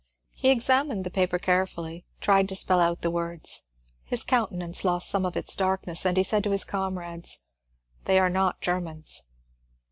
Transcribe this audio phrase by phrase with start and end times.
[0.31, 3.65] He examined the paper carefully, tried to spell out the words;
[4.03, 7.41] his countenance lost some of its dark ness, and he said to his comrades,
[8.01, 9.21] ^' They are not Germans."